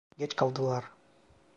[0.17, 0.85] Geç kaldılar.